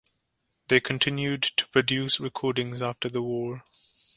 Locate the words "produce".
1.67-2.19